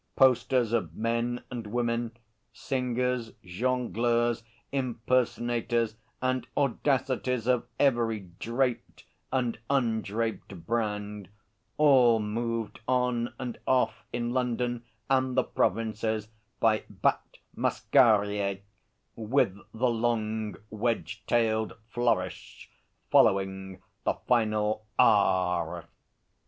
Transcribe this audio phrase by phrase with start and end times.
[0.15, 2.17] Posters of men and women,
[2.51, 11.29] singers, jongleurs, impersonators and audacities of every draped and undraped brand,
[11.77, 16.29] all moved on and off in London and the Provinces
[16.59, 18.61] by Bat Masquerier
[19.15, 22.71] with the long wedge tailed flourish
[23.11, 25.85] following the final 'r.'